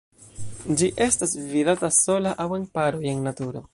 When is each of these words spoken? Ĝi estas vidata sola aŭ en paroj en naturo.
Ĝi 0.81 0.87
estas 1.07 1.35
vidata 1.51 1.91
sola 1.99 2.33
aŭ 2.47 2.49
en 2.59 2.67
paroj 2.79 3.05
en 3.13 3.23
naturo. 3.29 3.63